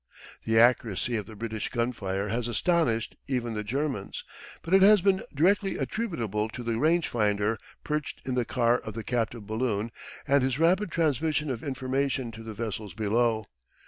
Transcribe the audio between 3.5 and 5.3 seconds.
the Germans, but it has been